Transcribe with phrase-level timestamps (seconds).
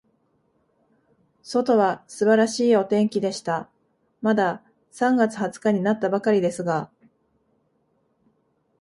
[1.43, 3.69] 外は素晴らしいお天気でした。
[4.19, 6.89] まだ三月二十日になったばかりですが、